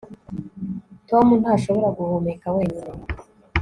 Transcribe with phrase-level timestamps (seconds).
[1.09, 2.93] Tom ntashobora guhumeka wenyine